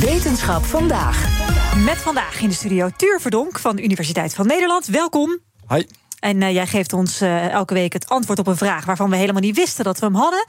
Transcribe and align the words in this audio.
Wetenschap 0.00 0.64
vandaag. 0.64 1.46
Met 1.84 1.96
vandaag 1.96 2.40
in 2.40 2.48
de 2.48 2.54
studio 2.54 2.90
Tuur 2.96 3.20
Verdonk 3.20 3.58
van 3.58 3.76
de 3.76 3.82
Universiteit 3.82 4.34
van 4.34 4.46
Nederland. 4.46 4.86
Welkom. 4.86 5.38
Hi. 5.68 5.82
En 6.20 6.40
uh, 6.40 6.52
jij 6.52 6.66
geeft 6.66 6.92
ons 6.92 7.22
uh, 7.22 7.48
elke 7.48 7.74
week 7.74 7.92
het 7.92 8.08
antwoord 8.08 8.38
op 8.38 8.46
een 8.46 8.56
vraag 8.56 8.84
waarvan 8.84 9.10
we 9.10 9.16
helemaal 9.16 9.42
niet 9.42 9.56
wisten 9.56 9.84
dat 9.84 9.98
we 9.98 10.06
hem 10.06 10.14
hadden. 10.14 10.44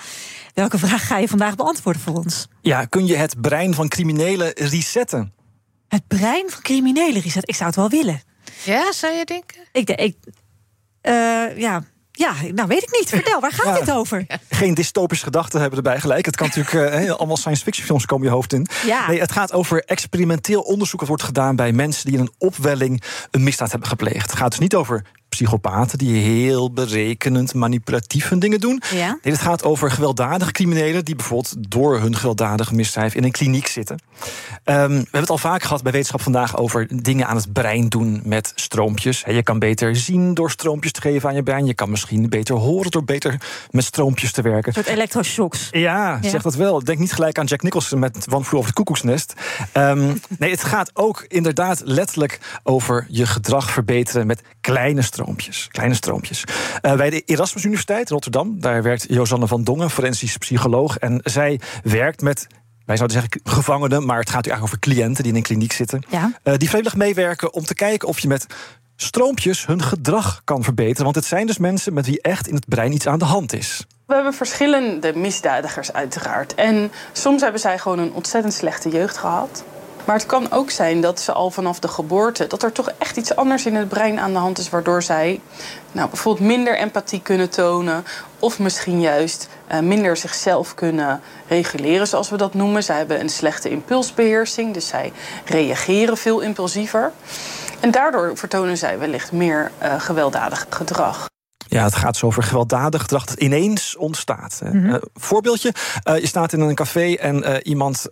Welke 0.54 0.77
vraag 0.85 1.07
ga 1.07 1.17
je 1.17 1.27
vandaag 1.27 1.55
beantwoorden 1.55 2.01
voor 2.01 2.15
ons? 2.15 2.47
Ja, 2.62 2.85
kun 2.85 3.05
je 3.05 3.15
het 3.15 3.41
brein 3.41 3.73
van 3.73 3.88
criminelen 3.88 4.52
resetten? 4.55 5.34
Het 5.88 6.07
brein 6.07 6.50
van 6.50 6.61
criminelen 6.61 7.21
resetten? 7.21 7.47
Ik 7.47 7.55
zou 7.55 7.66
het 7.66 7.75
wel 7.75 7.89
willen. 7.89 8.21
Ja, 8.63 8.91
zou 8.91 9.13
je 9.13 9.25
denken? 9.25 9.57
Ik, 9.71 9.89
ik 9.89 10.18
uh, 11.02 11.57
ja, 11.57 11.84
ja, 12.20 12.33
nou 12.54 12.67
weet 12.67 12.83
ik 12.83 12.91
niet. 12.99 13.09
Vertel, 13.09 13.39
waar 13.39 13.52
gaat 13.52 13.65
ja, 13.65 13.79
dit 13.79 13.91
over? 13.91 14.25
Geen 14.49 14.73
dystopische 14.73 15.23
gedachten 15.23 15.59
hebben 15.59 15.77
erbij 15.77 15.99
gelijk. 15.99 16.25
Het 16.25 16.35
kan 16.35 16.47
natuurlijk 16.55 17.03
uh, 17.03 17.11
allemaal 17.11 17.38
science 17.38 17.63
fiction 17.63 17.85
films 17.85 18.05
komen 18.05 18.27
je 18.27 18.34
hoofd 18.34 18.53
in. 18.53 18.67
Ja. 18.85 19.07
Nee, 19.07 19.20
het 19.20 19.31
gaat 19.31 19.53
over 19.53 19.84
experimenteel 19.85 20.61
onderzoek 20.61 20.99
dat 20.99 21.08
wordt 21.08 21.23
gedaan 21.23 21.55
bij 21.55 21.71
mensen 21.71 22.05
die 22.05 22.13
in 22.13 22.20
een 22.20 22.34
opwelling 22.38 23.03
een 23.31 23.44
misdaad 23.44 23.71
hebben 23.71 23.89
gepleegd. 23.89 24.30
Het 24.30 24.39
gaat 24.39 24.49
dus 24.49 24.59
niet 24.59 24.75
over 24.75 25.05
psychopaten 25.29 25.97
die 25.97 26.21
heel 26.21 26.71
berekenend, 26.71 27.53
manipulatief 27.53 28.29
hun 28.29 28.39
dingen 28.39 28.59
doen. 28.59 28.81
Ja. 28.93 29.07
Nee, 29.21 29.33
het 29.33 29.41
gaat 29.41 29.63
over 29.63 29.91
gewelddadige 29.91 30.52
criminelen 30.52 31.05
die 31.05 31.15
bijvoorbeeld 31.15 31.55
door 31.71 31.99
hun 31.99 32.15
gewelddadige 32.15 32.75
misdrijf 32.75 33.15
in 33.15 33.23
een 33.23 33.31
kliniek 33.31 33.67
zitten. 33.67 33.99
Um, 34.65 34.88
we 34.88 34.93
hebben 34.93 35.19
het 35.19 35.29
al 35.29 35.38
vaak 35.38 35.63
gehad 35.63 35.83
bij 35.83 35.91
Wetenschap 35.91 36.21
vandaag 36.21 36.57
over 36.57 36.88
dingen 37.03 37.27
aan 37.27 37.35
het 37.35 37.53
brein 37.53 37.89
doen 37.89 38.21
met 38.23 38.52
stroompjes. 38.55 39.23
Je 39.27 39.43
kan 39.43 39.59
beter 39.59 39.95
zien 39.95 40.33
door 40.33 40.52
stroompjes 40.52 40.91
te 40.91 41.02
geven 41.02 41.30
aan 41.30 41.35
je 41.35 41.43
brein. 41.43 41.66
Je 41.66 41.73
kan 41.73 41.89
misschien 41.89 42.30
beter 42.30 42.55
horen 42.55 42.91
door 42.91 43.03
beter 43.03 43.41
met 43.69 43.83
stroompjes 43.83 44.31
te 44.31 44.41
werken. 44.41 44.67
Een 44.67 44.83
soort 44.83 44.95
elektroshocks. 44.95 45.67
Ja, 45.71 46.19
ja, 46.21 46.30
zeg 46.30 46.41
dat 46.41 46.55
wel. 46.55 46.83
Denk 46.83 46.99
niet 46.99 47.13
gelijk 47.13 47.39
aan 47.39 47.45
Jack 47.45 47.61
Nicholson 47.61 47.99
met 47.99 48.25
One 48.31 48.43
Flew 48.43 48.57
over 48.57 48.66
het 48.66 48.75
koekoeksnest. 48.75 49.33
Um, 49.73 50.19
nee, 50.39 50.52
het 50.52 50.63
gaat 50.63 50.91
ook 50.93 51.25
inderdaad 51.27 51.81
letterlijk 51.83 52.39
over 52.64 53.05
je 53.09 53.25
gedrag 53.25 53.71
verbeteren 53.71 54.27
met 54.27 54.41
kleine 54.61 55.02
stroompjes. 55.02 55.19
Kleine 55.72 55.94
stroompjes. 55.94 56.44
Uh, 56.81 56.95
bij 56.95 57.09
de 57.09 57.22
Erasmus 57.22 57.64
Universiteit 57.64 58.09
Rotterdam, 58.09 58.59
daar 58.59 58.84
werkt 58.84 59.06
Josanne 59.09 59.48
van 59.48 59.64
Dongen, 59.64 59.89
forensisch 59.89 60.38
psycholoog. 60.38 60.98
En 60.98 61.22
zij 61.23 61.59
werkt 61.84 62.22
met 62.22 62.48
wij 62.86 62.98
zouden 62.98 63.22
zeggen 63.22 63.42
gevangenen, 63.44 64.06
maar 64.06 64.20
het 64.20 64.30
gaat 64.30 64.48
eigenlijk 64.48 64.64
over 64.64 64.80
cliënten 64.80 65.23
die 65.23 65.31
in 65.31 65.38
een 65.38 65.44
kliniek 65.44 65.72
zitten. 65.72 66.03
Ja. 66.09 66.31
Uh, 66.44 66.53
die 66.58 66.70
vrijwillig 66.70 66.95
meewerken 66.98 67.53
om 67.53 67.64
te 67.64 67.73
kijken 67.73 68.08
of 68.08 68.20
je 68.20 68.28
met 68.28 68.45
stroompjes 68.95 69.66
hun 69.66 69.81
gedrag 69.81 70.42
kan 70.44 70.64
verbeteren. 70.64 71.03
Want 71.03 71.16
het 71.16 71.26
zijn 71.26 71.48
dus 71.48 71.58
mensen 71.58 71.94
met 71.94 72.06
wie 72.06 72.22
echt 72.22 72.48
in 72.48 72.56
het 72.56 72.67
brein 72.67 72.92
iets 72.92 73.08
aan 73.08 73.20
de 73.20 73.26
hand 73.26 73.54
is. 73.54 73.86
We 74.06 74.14
hebben 74.14 74.33
verschillende 74.33 75.16
misdadigers 75.16 75.94
uiteraard. 75.94 76.56
En 76.56 76.92
soms 77.11 77.42
hebben 77.42 77.61
zij 77.61 77.80
gewoon 77.80 78.00
een 78.00 78.14
ontzettend 78.14 78.54
slechte 78.54 78.89
jeugd 78.89 79.17
gehad. 79.17 79.64
Maar 80.09 80.17
het 80.17 80.27
kan 80.27 80.52
ook 80.52 80.71
zijn 80.71 81.02
dat 81.02 81.19
ze 81.19 81.31
al 81.31 81.52
vanaf 81.52 81.79
de 81.79 81.88
geboorte... 81.88 82.47
dat 82.47 82.63
er 82.63 82.71
toch 82.71 82.91
echt 82.97 83.17
iets 83.17 83.35
anders 83.35 83.65
in 83.65 83.75
het 83.75 83.89
brein 83.89 84.19
aan 84.19 84.31
de 84.31 84.38
hand 84.38 84.57
is... 84.57 84.69
waardoor 84.69 85.03
zij 85.03 85.41
nou, 85.91 86.09
bijvoorbeeld 86.09 86.47
minder 86.47 86.77
empathie 86.77 87.21
kunnen 87.21 87.49
tonen... 87.49 88.05
of 88.39 88.59
misschien 88.59 89.02
juist 89.02 89.47
uh, 89.71 89.80
minder 89.80 90.17
zichzelf 90.17 90.73
kunnen 90.73 91.21
reguleren, 91.47 92.07
zoals 92.07 92.30
we 92.30 92.37
dat 92.37 92.53
noemen. 92.53 92.83
Zij 92.83 92.97
hebben 92.97 93.19
een 93.19 93.30
slechte 93.30 93.69
impulsbeheersing, 93.69 94.73
dus 94.73 94.87
zij 94.87 95.11
reageren 95.45 96.17
veel 96.17 96.39
impulsiever. 96.39 97.11
En 97.80 97.91
daardoor 97.91 98.37
vertonen 98.37 98.77
zij 98.77 98.99
wellicht 98.99 99.31
meer 99.31 99.71
uh, 99.83 99.99
gewelddadig 99.99 100.65
gedrag. 100.69 101.28
Ja, 101.70 101.84
het 101.84 101.95
gaat 101.95 102.17
zo 102.17 102.25
over 102.25 102.44
gewelddadig 102.44 103.02
gedrag 103.02 103.25
dat 103.25 103.39
ineens 103.39 103.95
ontstaat. 103.98 104.62
Mhm. 104.64 104.86
Uh, 104.86 104.95
voorbeeldje, 105.14 105.73
uh, 106.09 106.20
je 106.20 106.28
staat 106.28 106.53
in 106.53 106.59
een 106.59 106.76
café 106.76 107.14
en 107.14 107.50
uh, 107.50 107.56
iemand 107.64 108.06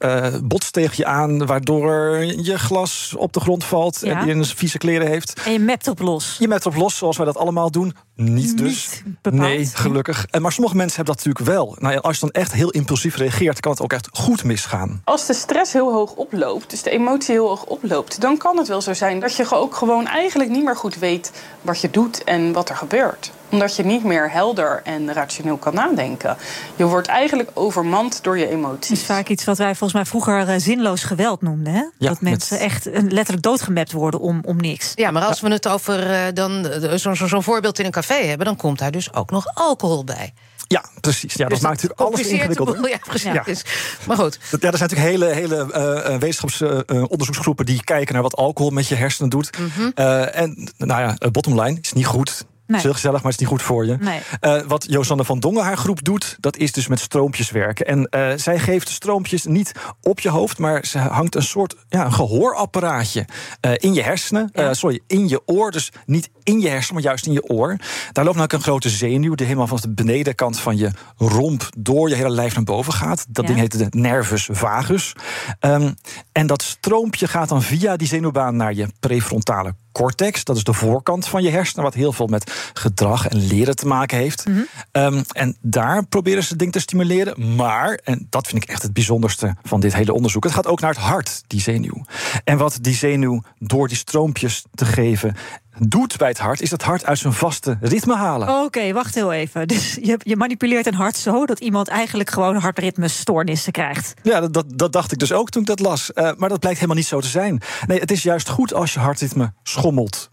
botst 0.44 0.74
tegen 0.74 0.94
je 0.98 1.06
aan... 1.06 1.46
waardoor 1.46 2.18
je 2.24 2.60
glas 2.60 3.16
op 3.18 3.34
de 3.34 3.40
grond 3.40 3.64
valt 3.64 4.00
Ja. 4.02 4.20
en 4.20 4.26
die 4.26 4.34
een 4.34 4.46
vieze 4.46 4.78
kleren 4.78 5.08
heeft. 5.08 5.42
En 5.46 5.52
je 5.52 5.60
mapt 5.60 5.88
op 5.88 6.00
los. 6.00 6.36
Je 6.40 6.48
met 6.48 6.66
op 6.66 6.76
los, 6.76 6.98
zoals 6.98 7.18
wij 7.18 7.26
dat 7.26 7.38
allemaal 7.38 7.72
doen. 7.72 7.96
Niet 8.16 8.58
dus. 8.58 8.90
Niet 9.06 9.22
bepaald. 9.22 9.42
Nee, 9.42 9.66
gelukkig. 9.66 10.26
En 10.30 10.42
maar 10.42 10.52
sommige 10.52 10.76
mensen 10.76 10.96
hebben 10.96 11.16
dat 11.16 11.26
natuurlijk 11.26 11.56
wel. 11.56 11.76
Nou 11.80 11.94
ja, 11.94 12.00
als 12.00 12.20
je 12.20 12.22
dan 12.22 12.42
echt 12.42 12.54
heel 12.54 12.70
impulsief 12.70 13.16
reageert... 13.16 13.60
kan 13.60 13.72
het 13.72 13.82
ook 13.82 13.94
echt 13.94 14.10
goed 14.12 14.44
misgaan. 14.44 15.02
Als 15.04 15.26
de 15.26 15.34
stress 15.34 15.74
heel 15.74 15.94
hoog 15.94 16.12
oploopt, 16.12 16.70
dus 16.70 16.84
de 16.84 16.90
emotie 16.90 17.34
heel 17.34 17.48
hoog 17.48 17.64
oploopt... 17.64 18.22
dan 18.22 18.38
kan 18.38 18.58
het 18.58 18.68
wel 18.68 18.82
zo 18.82 18.94
zijn 18.94 19.20
dat 19.20 19.36
je 19.36 19.52
ook 19.52 19.76
gewoon 19.76 20.08
eigenlijk 20.08 20.50
niet 20.50 20.64
meer 20.64 20.76
goed 20.76 20.98
weet... 21.00 21.32
wat 21.62 21.82
je 21.82 21.90
doet 21.90 22.24
en 22.24 22.54
wat 22.54 22.70
er 22.70 22.76
gebeurt 22.76 23.32
omdat 23.50 23.76
je 23.76 23.84
niet 23.86 24.04
meer 24.04 24.32
helder 24.32 24.82
en 24.84 25.14
rationeel 25.14 25.58
kan 25.58 25.74
nadenken. 25.74 26.38
Je 26.76 26.84
wordt 26.86 27.08
eigenlijk 27.08 27.50
overmand 27.54 28.24
door 28.24 28.38
je 28.38 28.44
Het 28.44 28.54
emoties. 28.54 29.00
is 29.00 29.06
vaak 29.06 29.28
iets 29.28 29.44
wat 29.44 29.58
wij 29.58 29.68
volgens 29.68 29.94
mij 29.94 30.06
vroeger 30.06 30.48
uh, 30.50 30.54
zinloos 30.58 31.04
geweld 31.04 31.42
noemden. 31.42 31.74
Hè? 31.74 31.80
Ja, 31.98 32.10
dat 32.10 32.22
mensen 32.22 32.54
met- 32.58 32.66
echt 32.66 32.88
uh, 32.88 32.94
letterlijk 32.94 33.42
doodgemapt 33.42 33.92
worden 33.92 34.20
om, 34.20 34.42
om 34.46 34.58
niks. 34.58 34.92
Ja, 34.96 35.12
maar 35.12 35.24
als 35.24 35.40
we 35.42 35.50
het 35.50 35.68
over 35.68 36.10
uh, 36.12 36.20
dan 36.34 36.68
zo'n 36.96 37.16
zo, 37.16 37.28
zo 37.28 37.42
voorbeeld 37.42 37.80
in 37.80 37.86
een 37.86 37.92
café 37.92 38.14
hebben, 38.26 38.46
dan 38.46 38.56
komt 38.56 38.80
daar 38.80 38.92
dus 38.92 39.14
ook 39.14 39.32
nog 39.32 39.46
alcohol 39.54 40.04
bij. 40.04 40.34
Ja, 40.68 40.84
precies. 41.02 41.34
Ja, 41.34 41.48
Dus 41.48 41.60
dat 41.60 41.70
maakt 41.70 41.82
natuurlijk 41.82 42.00
alles 42.10 42.28
ingewikkelder. 42.28 42.76
boel. 42.76 42.88
Ja, 42.88 42.98
precies. 43.44 43.62
Maar 44.08 44.18
goed. 44.18 44.40
Dat- 44.52 44.62
Ja, 44.62 44.72
er 44.72 44.78
zijn 44.78 44.90
natuurlijk 44.90 45.22
hele, 45.22 45.34
hele 45.34 45.68
uh, 46.10 46.18
wetenschapsonderzoeksgroepen 46.18 47.66
die 47.66 47.84
kijken 47.84 48.14
naar 48.14 48.24
wat 48.24 48.36
alcohol 48.36 48.72
met 48.72 48.88
je 48.88 48.96
hersenen 48.96 49.30
doet. 49.30 49.58
Mhm. 49.60 49.92
Uh, 49.96 50.36
en 50.40 50.70
nou 50.78 51.02
ja, 51.02 51.30
bottom 51.32 51.62
line 51.62 51.78
is 51.82 51.94
niet 51.94 52.06
goed. 52.06 52.46
Nee. 52.68 52.78
Is 52.78 52.84
heel 52.84 52.94
gezellig, 52.94 53.22
maar 53.22 53.32
het 53.32 53.42
is 53.42 53.48
niet 53.48 53.58
goed 53.58 53.68
voor 53.68 53.86
je. 53.86 53.98
Nee. 54.00 54.20
Uh, 54.42 54.62
wat 54.68 54.86
Josanne 54.90 55.26
van 55.26 55.40
Dongen 55.40 55.64
haar 55.64 55.78
groep 55.78 56.04
doet, 56.04 56.38
dat 56.40 56.58
is 56.58 56.72
dus 56.72 56.88
met 56.88 57.00
stroompjes 57.00 57.52
werken. 57.52 57.86
En 57.86 58.08
uh, 58.16 58.32
zij 58.36 58.60
geeft 58.60 58.88
de 58.88 58.94
stroompjes 58.94 59.46
niet 59.46 59.72
op 60.02 60.20
je 60.20 60.30
hoofd, 60.30 60.58
maar 60.58 60.86
ze 60.86 60.98
hangt 60.98 61.36
een 61.36 61.44
soort 61.44 61.76
ja, 61.90 62.06
een 62.06 62.14
gehoorapparaatje 62.14 63.26
uh, 63.66 63.72
in 63.76 63.94
je 63.94 64.04
hersenen. 64.04 64.50
Ja. 64.54 64.74
sorry, 64.74 65.00
in 65.08 65.28
je 65.28 65.42
oor. 65.46 65.72
Dus 65.72 65.92
niet 66.06 66.30
in 66.44 66.60
je 66.60 66.70
hersenen, 66.70 66.94
maar 66.94 67.04
juist 67.04 67.26
in 67.26 67.34
je 67.34 67.50
oor. 67.50 67.76
Daar 68.12 68.26
loopt 68.26 68.38
nou 68.38 68.50
een 68.54 68.62
grote 68.62 68.90
zenuw 68.90 69.36
die 69.36 69.46
helemaal 69.46 69.68
van 69.68 69.80
de 69.82 69.94
benedenkant 69.94 70.60
van 70.60 70.78
je 70.78 70.92
romp 71.18 71.70
door 71.78 72.10
je 72.10 72.16
hele 72.16 72.30
lijf 72.30 72.56
naar 72.56 72.64
boven 72.64 72.94
gaat. 72.94 73.26
Dat 73.30 73.48
Ja. 73.48 73.54
ding 73.54 73.60
heet 73.60 73.78
de 73.78 74.00
nervus 74.00 74.50
vagus. 74.52 75.14
Um, 75.60 75.96
en 76.32 76.48
dat 76.48 76.62
stroompje 76.62 77.28
gaat 77.28 77.50
dan 77.50 77.62
via 77.62 77.96
die 77.96 78.08
zenuwbaan 78.08 78.56
naar 78.56 78.74
je 78.74 78.88
prefrontale 79.00 79.74
cortex. 79.98 80.44
Dat 80.44 80.56
is 80.56 80.64
de 80.64 80.74
voorkant 80.74 81.28
van 81.28 81.44
je 81.44 81.50
hersenen, 81.50 81.84
wat 81.84 81.94
heel 81.94 82.14
veel 82.14 82.28
met 82.28 82.72
gedrag 82.74 83.28
en 83.28 83.48
leren 83.48 83.76
te 83.76 83.88
maken 83.88 84.18
heeft. 84.18 84.48
Mhm. 84.48 84.60
Um, 84.92 85.24
en 85.32 85.58
daar 85.62 86.06
proberen 86.06 86.44
ze 86.44 86.50
het 86.50 86.60
ding 86.60 86.72
te 86.72 86.80
stimuleren. 86.80 87.56
Maar, 87.56 88.00
en 88.04 88.28
dat 88.30 88.48
vind 88.48 88.64
ik 88.64 88.70
echt 88.70 88.82
het 88.82 88.94
bijzonderste 88.94 89.56
van 89.64 89.80
dit 89.80 89.94
hele 89.94 90.14
onderzoek, 90.14 90.44
het 90.44 90.54
gaat 90.54 90.68
ook 90.68 90.82
naar 90.82 90.94
het 90.94 91.00
hart, 91.00 91.44
die 91.48 91.62
zenuw. 91.62 92.06
En 92.44 92.58
wat 92.58 92.78
die 92.82 92.94
zenuw 92.94 93.42
door 93.60 93.88
die 93.88 93.98
stroompjes 93.98 94.66
te 94.76 94.86
geven 94.86 95.36
doet 95.80 96.18
bij 96.18 96.28
het 96.28 96.38
hart, 96.38 96.62
is 96.62 96.72
het 96.72 96.84
hart 96.84 97.06
uit 97.06 97.18
zijn 97.18 97.34
vaste 97.34 97.78
ritme 97.82 98.16
halen. 98.16 98.50
Oké, 98.50 98.64
okay, 98.64 98.94
wacht 98.94 99.16
heel 99.16 99.34
even. 99.34 99.68
Dus 99.68 99.98
je, 100.02 100.20
je, 100.24 100.36
manipuleert 100.36 100.86
een 100.86 100.94
hart 100.94 101.18
zo 101.18 101.46
dat 101.46 101.60
iemand 101.60 101.88
eigenlijk 101.88 102.30
gewoon 102.30 102.56
hartritmestoornissen 102.56 103.72
krijgt. 103.72 104.14
Ja, 104.24 104.40
dat, 104.40 104.54
dat, 104.54 104.66
dat, 104.70 104.92
dacht 104.92 105.12
ik 105.12 105.20
dus 105.20 105.32
ook 105.32 105.50
toen 105.50 105.62
ik 105.62 105.68
dat 105.68 105.80
las. 105.80 106.12
Uh, 106.16 106.32
maar 106.38 106.50
dat 106.50 106.60
blijkt 106.60 106.80
helemaal 106.80 106.98
niet 106.98 107.08
zo 107.08 107.20
te 107.20 107.28
zijn. 107.28 107.62
Nee, 107.88 108.00
het 108.00 108.12
is 108.12 108.24
juist 108.24 108.50
goed 108.50 108.74
als 108.74 108.94
je 108.94 109.00
hartritme 109.00 109.54
schommelt. 109.64 110.30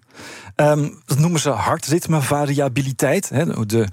Um, 0.56 1.02
dat 1.06 1.18
noemen 1.18 1.40
ze 1.40 1.50
hartritmevariabiliteit. 1.50 3.28
Hè, 3.28 3.66
de 3.66 3.88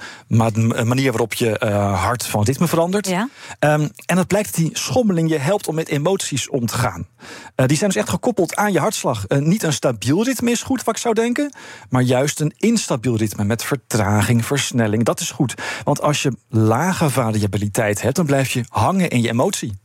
manier 0.84 1.12
waarop 1.12 1.34
je 1.34 1.62
uh, 1.64 2.04
hart 2.04 2.26
van 2.26 2.44
ritme 2.44 2.68
verandert. 2.68 3.08
Ja. 3.08 3.30
Um, 3.60 3.90
en 4.06 4.18
het 4.18 4.28
blijkt 4.28 4.56
dat 4.56 4.56
die 4.56 4.78
schommeling 4.78 5.30
je 5.30 5.38
helpt 5.38 5.68
om 5.68 5.76
met 5.76 5.88
emoties 5.88 6.50
om 6.50 6.66
te 6.66 6.74
gaan. 6.74 7.08
Uh, 7.56 7.66
die 7.66 7.78
zijn 7.78 7.90
dus 7.90 8.00
echt 8.00 8.10
gekoppeld 8.10 8.56
aan 8.56 8.72
je 8.72 8.80
hartslag. 8.80 9.26
Uh, 9.28 9.38
niet 9.38 9.64
een 9.64 9.74
stabiel 9.74 10.24
ritme 10.24 10.52
is 10.52 10.64
goed, 10.64 10.84
wat 10.84 10.96
ik 10.96 11.02
zou 11.02 11.14
denken. 11.14 11.54
Maar 11.90 12.02
juist 12.02 12.40
een 12.40 12.54
instabiel 12.58 13.18
ritme 13.18 13.44
met 13.44 13.64
vertraging, 13.64 14.46
versnelling. 14.46 15.04
Dat 15.04 15.20
is 15.20 15.32
goed. 15.32 15.54
Want 15.84 16.02
als 16.02 16.22
je 16.22 16.38
lage 16.50 17.10
variabiliteit 17.10 18.02
hebt, 18.02 18.16
dan 18.16 18.26
blijf 18.26 18.52
je 18.52 18.66
hangen 18.70 19.10
in 19.10 19.22
je 19.22 19.30
emotie. 19.30 19.80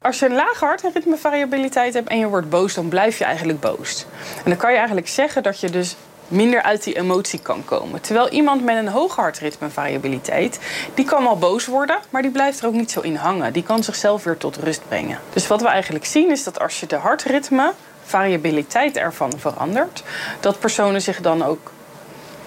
Als 0.00 0.18
je 0.18 0.26
een 0.26 0.34
lage 0.34 0.64
hartritmevariabiliteit 0.64 1.94
hebt 1.94 2.08
en 2.08 2.18
je 2.18 2.28
wordt 2.28 2.48
boos, 2.48 2.74
dan 2.74 2.88
blijf 2.88 3.18
je 3.18 3.24
eigenlijk 3.24 3.60
boos. 3.60 4.06
En 4.36 4.50
dan 4.50 4.56
kan 4.56 4.70
je 4.70 4.76
eigenlijk 4.76 5.08
zeggen 5.08 5.42
dat 5.42 5.60
je 5.60 5.70
dus 5.70 5.96
minder 6.28 6.62
uit 6.62 6.84
die 6.84 6.96
emotie 6.96 7.40
kan 7.40 7.64
komen. 7.64 8.00
Terwijl 8.00 8.28
iemand 8.28 8.64
met 8.64 8.76
een 8.76 8.88
hoge 8.88 9.20
hartritmevariabiliteit, 9.20 10.58
die 10.94 11.04
kan 11.04 11.22
wel 11.22 11.38
boos 11.38 11.66
worden, 11.66 11.98
maar 12.10 12.22
die 12.22 12.30
blijft 12.30 12.60
er 12.60 12.66
ook 12.66 12.72
niet 12.74 12.90
zo 12.90 13.00
in 13.00 13.14
hangen. 13.14 13.52
Die 13.52 13.62
kan 13.62 13.82
zichzelf 13.84 14.24
weer 14.24 14.36
tot 14.36 14.56
rust 14.56 14.88
brengen. 14.88 15.18
Dus 15.32 15.46
wat 15.46 15.60
we 15.60 15.68
eigenlijk 15.68 16.04
zien 16.04 16.30
is 16.30 16.44
dat 16.44 16.60
als 16.60 16.80
je 16.80 16.86
de 16.86 16.96
hartritme 16.96 17.72
variabiliteit 18.04 18.96
ervan 18.96 19.32
verandert, 19.36 20.02
dat 20.40 20.58
personen 20.58 21.02
zich 21.02 21.20
dan 21.20 21.42
ook 21.44 21.70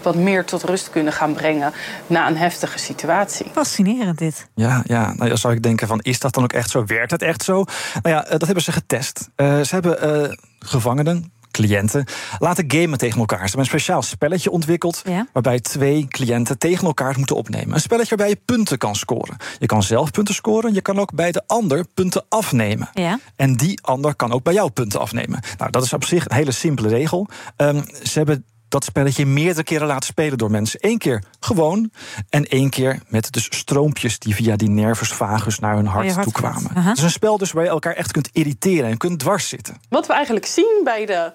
wat 0.03 0.15
meer 0.15 0.45
tot 0.45 0.63
rust 0.63 0.89
kunnen 0.89 1.13
gaan 1.13 1.33
brengen 1.33 1.73
na 2.07 2.27
een 2.27 2.37
heftige 2.37 2.79
situatie. 2.79 3.45
Fascinerend 3.51 4.17
dit. 4.17 4.47
Ja, 4.55 4.81
ja. 4.85 5.13
Nou, 5.13 5.29
dan 5.29 5.37
zou 5.37 5.53
ik 5.53 5.63
denken 5.63 5.87
van, 5.87 5.99
is 5.99 6.19
dat 6.19 6.33
dan 6.33 6.43
ook 6.43 6.53
echt 6.53 6.69
zo? 6.69 6.85
Werkt 6.85 7.11
het 7.11 7.21
echt 7.21 7.43
zo? 7.43 7.53
Nou 8.01 8.15
ja, 8.15 8.21
dat 8.21 8.45
hebben 8.45 8.63
ze 8.63 8.71
getest. 8.71 9.29
Uh, 9.35 9.61
ze 9.61 9.73
hebben 9.73 10.23
uh, 10.23 10.33
gevangenen, 10.59 11.31
cliënten 11.51 12.05
laten 12.39 12.71
gamen 12.71 12.97
tegen 12.97 13.19
elkaar. 13.19 13.37
Ze 13.37 13.43
hebben 13.45 13.59
een 13.59 13.65
speciaal 13.65 14.01
spelletje 14.01 14.51
ontwikkeld... 14.51 15.01
Ja. 15.05 15.27
waarbij 15.33 15.59
twee 15.59 16.07
cliënten 16.07 16.57
tegen 16.57 16.85
elkaar 16.85 17.13
moeten 17.17 17.35
opnemen. 17.35 17.73
Een 17.73 17.81
spelletje 17.81 18.15
waarbij 18.15 18.35
je 18.35 18.41
punten 18.45 18.77
kan 18.77 18.95
scoren. 18.95 19.37
Je 19.59 19.65
kan 19.65 19.83
zelf 19.83 20.11
punten 20.11 20.33
scoren, 20.33 20.73
je 20.73 20.81
kan 20.81 20.99
ook 20.99 21.13
bij 21.13 21.31
de 21.31 21.43
ander 21.47 21.85
punten 21.93 22.25
afnemen. 22.29 22.89
Ja. 22.93 23.19
En 23.35 23.55
die 23.55 23.79
ander 23.81 24.15
kan 24.15 24.31
ook 24.31 24.43
bij 24.43 24.53
jou 24.53 24.69
punten 24.69 24.99
afnemen. 24.99 25.39
Nou, 25.57 25.71
dat 25.71 25.83
is 25.83 25.93
op 25.93 26.05
zich 26.05 26.29
een 26.29 26.35
hele 26.35 26.51
simpele 26.51 26.87
regel. 26.87 27.27
Ehm, 27.55 27.81
ze 28.03 28.17
hebben 28.17 28.45
dat 28.71 28.83
spelletje 28.83 29.25
meerdere 29.25 29.63
keren 29.63 29.87
laten 29.87 30.05
spelen 30.05 30.37
door 30.37 30.51
mensen. 30.51 30.79
Eén 30.81 30.97
keer 30.97 31.23
gewoon 31.39 31.91
en 32.29 32.45
één 32.45 32.69
keer 32.69 32.99
met 33.07 33.31
dus 33.31 33.47
stroompjes... 33.49 34.19
die 34.19 34.35
via 34.35 34.55
die 34.55 34.69
nervus 34.69 35.09
vagus 35.09 35.59
naar 35.59 35.75
hun 35.75 35.85
hart, 35.85 36.21
toe 36.21 36.31
kwamen. 36.31 36.77
Het 36.77 36.97
is 36.97 37.03
een 37.03 37.11
spel 37.11 37.37
dus 37.37 37.51
waar 37.51 37.63
je 37.63 37.69
elkaar 37.69 37.95
echt 37.95 38.11
kunt 38.11 38.29
irriteren 38.33 38.89
en 38.89 38.97
kunt 38.97 39.19
dwars 39.19 39.49
zitten. 39.49 39.81
Wat 39.89 40.07
we 40.07 40.13
eigenlijk 40.13 40.45
zien 40.45 40.81
bij 40.83 41.05
de, 41.05 41.31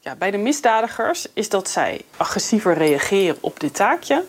ja, 0.00 0.14
bij 0.14 0.30
de 0.30 0.36
misdadigers 0.36 1.26
is 1.34 1.48
dat 1.48 1.70
zij 1.70 2.00
agressiever 2.16 2.74
reageren 2.74 3.36
op 3.40 3.60
dit 3.60 3.74
taakje. 3.74 4.24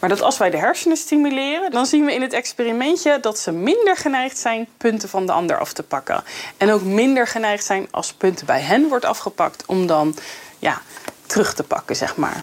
Maar 0.00 0.08
dat 0.08 0.22
als 0.22 0.38
wij 0.38 0.50
de 0.50 0.58
hersenen 0.58 0.96
stimuleren, 0.96 1.70
dan 1.70 1.86
zien 1.86 2.04
we 2.04 2.14
in 2.14 2.22
het 2.22 2.32
experimentje 2.32 3.18
dat 3.20 3.38
ze 3.38 3.52
minder 3.52 3.96
geneigd 3.96 4.38
zijn 4.38 4.66
punten 4.76 5.08
van 5.08 5.26
de 5.26 5.32
ander 5.32 5.58
af 5.58 5.72
te 5.72 5.82
pakken. 5.82 6.24
En 6.56 6.72
ook 6.72 6.82
minder 6.82 7.26
geneigd 7.26 7.64
zijn 7.64 7.88
als 7.90 8.12
punten 8.12 8.46
bij 8.46 8.60
hen 8.60 8.88
wordt 8.88 9.04
afgepakt 9.04 9.64
om 9.66 9.86
dan 9.86 10.14
ja, 10.58 10.82
terug 11.30 11.54
te 11.54 11.62
pakken, 11.62 11.96
zeg 11.96 12.16
maar. 12.16 12.42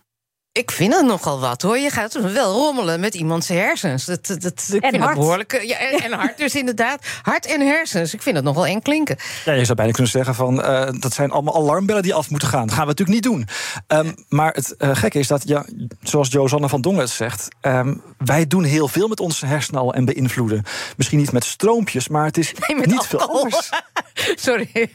Ik 0.52 0.72
vind 0.72 0.94
het 0.94 1.06
nogal 1.06 1.40
wat 1.40 1.62
hoor. 1.62 1.78
Je 1.78 1.90
gaat 1.90 2.22
wel 2.34 2.54
rommelen 2.54 3.00
met 3.00 3.16
iemands 3.16 3.48
hersens. 3.48 4.06
Dat, 4.06 4.28
dat, 4.28 4.42
dat, 4.42 4.70
ik 4.72 4.84
En 4.84 4.90
vind 4.90 5.14
behoorlijk, 5.14 5.62
ja, 5.64 5.78
en, 5.78 6.00
en 6.06 6.12
hart 6.12 6.38
dus 6.38 6.56
inderdaad. 6.56 7.06
Hart 7.22 7.46
en 7.46 7.62
hersens. 7.62 8.14
Ik 8.14 8.22
vind 8.22 8.36
het 8.36 8.46
nog 8.46 8.56
wel 8.56 8.66
eng 8.66 8.82
klinken. 8.82 9.18
Ja, 9.46 9.54
je 9.54 9.66
zou 9.66 9.78
bijna 9.78 9.92
kunnen 9.92 10.12
zeggen 10.12 10.36
van 10.36 10.64
eh, 10.64 10.90
dat 11.00 11.14
zijn 11.14 11.32
allemaal 11.32 11.56
alarmbellen 11.56 12.04
die 12.04 12.14
af 12.14 12.30
moeten 12.30 12.48
gaan. 12.48 12.68
Dat 12.68 12.76
gaan 12.76 12.88
we 12.88 12.94
natuurlijk 12.96 13.26
niet 13.26 13.34
doen. 13.34 13.48
Ehm, 13.88 14.14
maar 14.30 14.54
het 14.54 14.76
eh, 14.78 14.96
gekke 14.96 15.20
is 15.20 15.28
dat, 15.28 15.48
ja, 15.48 15.66
zoals 16.02 16.30
Josanne 16.30 16.70
van 16.70 16.82
Dongen 16.82 17.02
het 17.02 17.10
zegt, 17.10 17.48
ehm, 17.62 17.96
wij 18.18 18.48
doen 18.48 18.64
heel 18.64 18.88
veel 18.88 19.08
met 19.08 19.20
onze 19.20 19.46
hersenen 19.46 19.82
al 19.82 19.94
en 19.94 20.06
beïnvloeden. 20.06 20.64
Misschien 20.98 21.20
niet 21.20 21.32
met 21.32 21.44
stroompjes, 21.44 22.08
maar 22.08 22.26
het 22.26 22.38
is 22.38 22.54
Nee, 22.68 22.78
met 22.78 22.86
niet 22.86 23.06
veel 23.06 23.22
anders. 23.22 23.70
Sorry. 24.36 24.90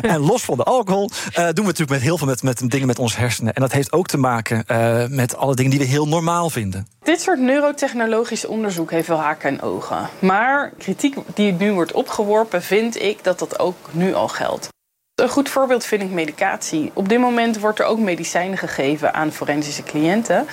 En 0.00 0.20
los 0.20 0.42
van 0.44 0.56
de 0.56 0.62
alcohol 0.62 1.10
eh, 1.32 1.34
doen 1.34 1.54
we 1.54 1.62
natuurlijk 1.62 1.90
met 1.90 2.00
heel 2.00 2.18
veel 2.18 2.26
met, 2.26 2.42
met 2.42 2.70
dingen 2.70 2.86
met 2.86 2.98
onze 2.98 3.18
hersenen. 3.18 3.52
En 3.52 3.60
dat 3.60 3.72
heeft 3.72 3.92
ook 3.92 4.06
te 4.06 4.18
maken 4.18 4.64
eh, 4.66 5.06
met 5.08 5.36
alle 5.36 5.54
dingen 5.54 5.70
die 5.70 5.80
we 5.80 5.86
heel 5.86 6.08
normaal 6.08 6.50
vinden. 6.50 6.86
Dit 7.02 7.20
soort 7.20 7.38
neurotechnologisch 7.38 8.46
onderzoek 8.46 8.90
heeft 8.90 9.08
wel 9.08 9.20
haken 9.20 9.48
en 9.48 9.62
ogen. 9.62 10.08
Maar 10.18 10.72
kritiek 10.78 11.16
die 11.34 11.52
nu 11.52 11.72
wordt 11.72 11.92
opgeworpen, 11.92 12.62
vind 12.62 13.02
ik 13.02 13.24
dat 13.24 13.38
dat 13.38 13.58
ook 13.58 13.76
nu 13.92 14.14
al 14.14 14.28
geldt. 14.28 14.68
Een 15.22 15.28
goed 15.28 15.48
voorbeeld 15.48 15.84
vind 15.84 16.02
ik 16.02 16.10
medicatie. 16.10 16.90
Op 16.92 17.08
dit 17.08 17.18
moment 17.18 17.58
wordt 17.58 17.78
er 17.78 17.84
ook 17.84 17.98
medicijnen 17.98 18.58
gegeven 18.58 19.14
aan 19.14 19.32
forensische 19.32 19.82
cliënten. 19.82 20.46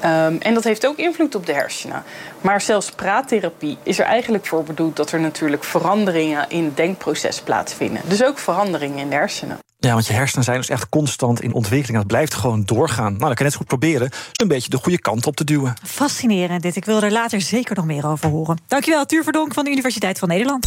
Ehm, 0.00 0.36
en 0.38 0.54
dat 0.54 0.64
heeft 0.64 0.86
ook 0.86 0.96
invloed 0.96 1.34
op 1.34 1.46
de 1.46 1.52
hersenen. 1.52 2.02
Maar 2.40 2.60
zelfs 2.60 2.90
praattherapie 2.90 3.78
is 3.82 3.98
er 3.98 4.04
eigenlijk 4.04 4.46
voor 4.46 4.64
bedoeld 4.64 4.96
dat 4.96 5.12
er 5.12 5.20
natuurlijk 5.20 5.64
veranderingen 5.64 6.44
in 6.48 6.64
het 6.64 6.76
denkproces 6.76 7.40
plaatsvinden. 7.40 8.02
Dus 8.08 8.24
ook 8.24 8.38
veranderingen 8.38 8.98
in 8.98 9.08
de 9.08 9.14
hersenen. 9.14 9.58
Ja, 9.78 9.92
want 9.92 10.06
je 10.06 10.12
hersenen 10.12 10.44
zijn 10.44 10.56
dus 10.56 10.68
echt 10.68 10.88
constant 10.88 11.40
in 11.40 11.52
ontwikkeling. 11.52 11.98
Dat 11.98 12.06
blijft 12.06 12.34
gewoon 12.34 12.64
doorgaan. 12.64 13.12
Nou, 13.12 13.18
dan 13.18 13.34
kan 13.34 13.36
je 13.36 13.42
net 13.42 13.52
zo 13.52 13.58
goed 13.58 13.66
proberen 13.66 14.10
een 14.32 14.48
beetje 14.48 14.70
de 14.70 14.78
goede 14.78 15.00
kant 15.00 15.26
op 15.26 15.36
te 15.36 15.44
duwen. 15.44 15.74
Fascinerend 15.84 16.62
dit. 16.62 16.76
Ik 16.76 16.84
wil 16.84 17.02
er 17.02 17.12
later 17.12 17.40
zeker 17.40 17.76
nog 17.76 17.84
meer 17.84 18.06
over 18.06 18.28
horen. 18.28 18.58
Dankjewel, 18.66 19.06
Tuur 19.06 19.22
Verdonk 19.22 19.54
van 19.54 19.64
de 19.64 19.70
Universiteit 19.70 20.18
van 20.18 20.28
Nederland. 20.28 20.66